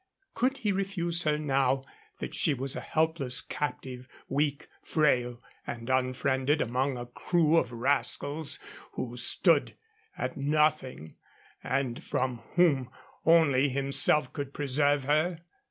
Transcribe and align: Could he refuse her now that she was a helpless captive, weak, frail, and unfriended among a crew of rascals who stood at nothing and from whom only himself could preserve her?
Could 0.33 0.57
he 0.57 0.71
refuse 0.71 1.21
her 1.25 1.37
now 1.37 1.85
that 2.17 2.33
she 2.33 2.55
was 2.55 2.75
a 2.75 2.79
helpless 2.81 3.39
captive, 3.39 4.07
weak, 4.27 4.67
frail, 4.81 5.43
and 5.67 5.91
unfriended 5.91 6.59
among 6.59 6.97
a 6.97 7.05
crew 7.05 7.55
of 7.55 7.71
rascals 7.71 8.57
who 8.93 9.15
stood 9.15 9.75
at 10.17 10.35
nothing 10.37 11.17
and 11.63 12.03
from 12.03 12.39
whom 12.55 12.89
only 13.27 13.69
himself 13.69 14.33
could 14.33 14.55
preserve 14.55 15.03
her? 15.03 15.37